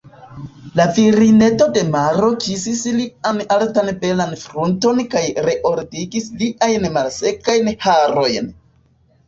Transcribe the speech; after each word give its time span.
La 0.79 0.85
virineto 0.93 1.67
de 1.75 1.83
maro 1.95 2.29
kisis 2.45 2.81
lian 2.95 3.43
altan 3.57 3.93
belan 4.05 4.33
frunton 4.47 5.05
kaj 5.13 5.23
reordigis 5.51 6.29
liajn 6.43 6.91
malsekajn 6.99 7.73
harojn. 7.89 8.53